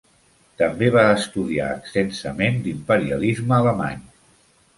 [0.61, 4.03] També va estudiar extensament l'imperialisme alemany.